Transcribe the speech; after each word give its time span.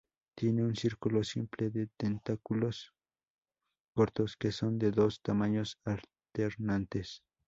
Tienen 0.35 0.65
un 0.65 0.75
círculo 0.75 1.23
simple 1.23 1.69
de 1.69 1.85
tentáculos 1.95 2.91
cortos, 3.95 4.35
que 4.35 4.51
son 4.51 4.79
de 4.79 4.89
dos 4.89 5.21
tamaños 5.21 5.77
alternantes. 5.85 7.21